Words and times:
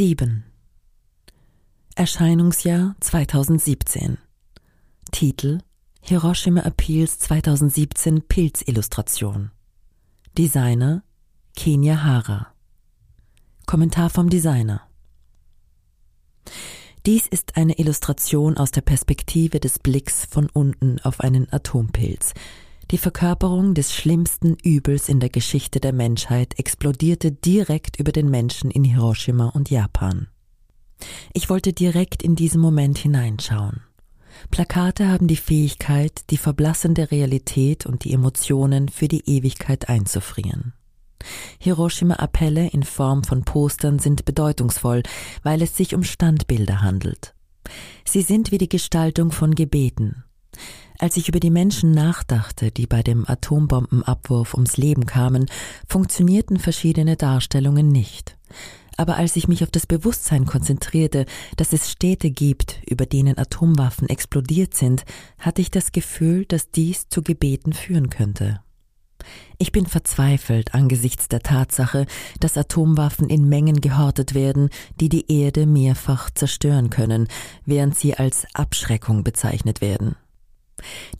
7 0.00 0.44
Erscheinungsjahr 1.94 2.96
2017 3.00 4.16
Titel 5.12 5.58
Hiroshima 6.00 6.62
Appeals 6.62 7.18
2017 7.18 8.22
Pilzillustration. 8.26 9.50
Designer 10.38 11.02
Kenya 11.54 12.02
Hara. 12.02 12.46
Kommentar 13.66 14.08
vom 14.08 14.30
Designer. 14.30 14.88
Dies 17.04 17.26
ist 17.26 17.58
eine 17.58 17.78
Illustration 17.78 18.56
aus 18.56 18.70
der 18.70 18.80
Perspektive 18.80 19.60
des 19.60 19.78
Blicks 19.78 20.24
von 20.24 20.48
unten 20.48 20.98
auf 21.00 21.20
einen 21.20 21.52
Atompilz. 21.52 22.32
Die 22.90 22.98
Verkörperung 22.98 23.74
des 23.74 23.94
schlimmsten 23.94 24.56
Übels 24.64 25.08
in 25.08 25.20
der 25.20 25.28
Geschichte 25.28 25.78
der 25.78 25.92
Menschheit 25.92 26.58
explodierte 26.58 27.30
direkt 27.30 28.00
über 28.00 28.10
den 28.10 28.28
Menschen 28.28 28.68
in 28.68 28.82
Hiroshima 28.82 29.46
und 29.50 29.70
Japan. 29.70 30.26
Ich 31.32 31.48
wollte 31.48 31.72
direkt 31.72 32.22
in 32.22 32.34
diesen 32.34 32.60
Moment 32.60 32.98
hineinschauen. 32.98 33.82
Plakate 34.50 35.08
haben 35.08 35.28
die 35.28 35.36
Fähigkeit, 35.36 36.30
die 36.30 36.36
verblassende 36.36 37.12
Realität 37.12 37.86
und 37.86 38.02
die 38.02 38.12
Emotionen 38.12 38.88
für 38.88 39.06
die 39.06 39.22
Ewigkeit 39.24 39.88
einzufrieren. 39.88 40.72
Hiroshima-Appelle 41.60 42.70
in 42.70 42.82
Form 42.82 43.22
von 43.22 43.44
Postern 43.44 44.00
sind 44.00 44.24
bedeutungsvoll, 44.24 45.04
weil 45.44 45.62
es 45.62 45.76
sich 45.76 45.94
um 45.94 46.02
Standbilder 46.02 46.82
handelt. 46.82 47.34
Sie 48.04 48.22
sind 48.22 48.50
wie 48.50 48.58
die 48.58 48.68
Gestaltung 48.68 49.30
von 49.30 49.54
Gebeten. 49.54 50.24
Als 50.98 51.16
ich 51.16 51.28
über 51.28 51.40
die 51.40 51.50
Menschen 51.50 51.92
nachdachte, 51.92 52.70
die 52.70 52.86
bei 52.86 53.02
dem 53.02 53.28
Atombombenabwurf 53.28 54.54
ums 54.54 54.76
Leben 54.76 55.06
kamen, 55.06 55.46
funktionierten 55.88 56.58
verschiedene 56.58 57.16
Darstellungen 57.16 57.88
nicht. 57.88 58.36
Aber 58.98 59.16
als 59.16 59.34
ich 59.36 59.48
mich 59.48 59.62
auf 59.62 59.70
das 59.70 59.86
Bewusstsein 59.86 60.44
konzentrierte, 60.44 61.24
dass 61.56 61.72
es 61.72 61.90
Städte 61.90 62.30
gibt, 62.30 62.82
über 62.86 63.06
denen 63.06 63.38
Atomwaffen 63.38 64.10
explodiert 64.10 64.74
sind, 64.74 65.04
hatte 65.38 65.62
ich 65.62 65.70
das 65.70 65.92
Gefühl, 65.92 66.44
dass 66.44 66.70
dies 66.70 67.08
zu 67.08 67.22
Gebeten 67.22 67.72
führen 67.72 68.10
könnte. 68.10 68.60
Ich 69.58 69.72
bin 69.72 69.86
verzweifelt 69.86 70.74
angesichts 70.74 71.28
der 71.28 71.40
Tatsache, 71.40 72.04
dass 72.40 72.58
Atomwaffen 72.58 73.30
in 73.30 73.48
Mengen 73.48 73.80
gehortet 73.80 74.34
werden, 74.34 74.68
die 75.00 75.08
die 75.08 75.32
Erde 75.32 75.64
mehrfach 75.64 76.30
zerstören 76.30 76.90
können, 76.90 77.26
während 77.64 77.96
sie 77.96 78.14
als 78.16 78.46
Abschreckung 78.54 79.24
bezeichnet 79.24 79.80
werden. 79.80 80.16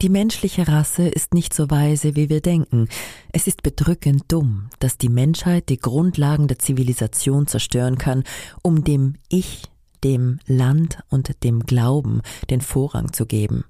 Die 0.03 0.09
menschliche 0.09 0.69
Rasse 0.69 1.09
ist 1.09 1.35
nicht 1.35 1.55
so 1.55 1.71
weise, 1.71 2.17
wie 2.17 2.29
wir 2.29 2.41
denken. 2.41 2.89
Es 3.33 3.47
ist 3.47 3.63
bedrückend 3.63 4.25
dumm, 4.29 4.69
dass 4.79 4.99
die 4.99 5.09
Menschheit 5.09 5.69
die 5.69 5.79
Grundlagen 5.79 6.49
der 6.49 6.59
Zivilisation 6.59 7.47
zerstören 7.47 7.99
kann, 7.99 8.25
um 8.63 8.85
dem 8.85 9.15
Ich, 9.29 9.65
dem 10.05 10.39
Land 10.47 10.99
und 11.09 11.45
dem 11.45 11.61
Glauben 11.61 12.23
den 12.49 12.61
Vorrang 12.61 13.13
zu 13.13 13.27
geben. 13.27 13.65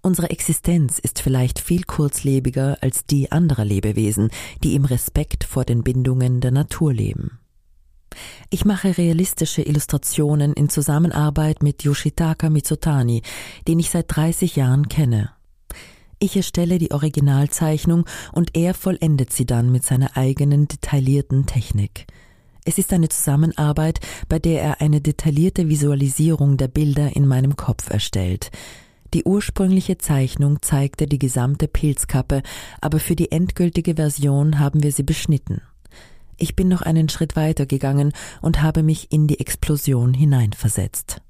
Unsere 0.00 0.30
Existenz 0.30 0.98
ist 0.98 1.20
vielleicht 1.20 1.58
viel 1.58 1.82
kurzlebiger 1.82 2.78
als 2.80 3.04
die 3.04 3.30
anderer 3.30 3.64
Lebewesen, 3.64 4.30
die 4.62 4.74
im 4.74 4.86
Respekt 4.86 5.44
vor 5.44 5.64
den 5.64 5.82
Bindungen 5.82 6.40
der 6.40 6.50
Natur 6.50 6.94
leben. 6.94 7.39
Ich 8.50 8.64
mache 8.64 8.98
realistische 8.98 9.62
Illustrationen 9.62 10.52
in 10.52 10.68
Zusammenarbeit 10.68 11.62
mit 11.62 11.82
Yoshitaka 11.84 12.50
Mitsutani, 12.50 13.22
den 13.68 13.78
ich 13.78 13.90
seit 13.90 14.06
30 14.08 14.56
Jahren 14.56 14.88
kenne. 14.88 15.30
Ich 16.18 16.36
erstelle 16.36 16.78
die 16.78 16.92
Originalzeichnung 16.92 18.04
und 18.32 18.56
er 18.56 18.74
vollendet 18.74 19.32
sie 19.32 19.46
dann 19.46 19.72
mit 19.72 19.84
seiner 19.84 20.16
eigenen 20.16 20.68
detaillierten 20.68 21.46
Technik. 21.46 22.06
Es 22.64 22.76
ist 22.76 22.92
eine 22.92 23.08
Zusammenarbeit, 23.08 24.00
bei 24.28 24.38
der 24.38 24.62
er 24.62 24.80
eine 24.82 25.00
detaillierte 25.00 25.68
Visualisierung 25.68 26.58
der 26.58 26.68
Bilder 26.68 27.16
in 27.16 27.26
meinem 27.26 27.56
Kopf 27.56 27.88
erstellt. 27.88 28.50
Die 29.14 29.24
ursprüngliche 29.24 29.98
Zeichnung 29.98 30.62
zeigte 30.62 31.06
die 31.06 31.18
gesamte 31.18 31.68
Pilzkappe, 31.68 32.42
aber 32.80 33.00
für 33.00 33.16
die 33.16 33.32
endgültige 33.32 33.94
Version 33.94 34.58
haben 34.58 34.82
wir 34.82 34.92
sie 34.92 35.02
beschnitten. 35.02 35.62
Ich 36.42 36.56
bin 36.56 36.68
noch 36.68 36.80
einen 36.80 37.10
Schritt 37.10 37.36
weiter 37.36 37.66
gegangen 37.66 38.12
und 38.40 38.62
habe 38.62 38.82
mich 38.82 39.12
in 39.12 39.26
die 39.26 39.40
Explosion 39.40 40.14
hineinversetzt. 40.14 41.20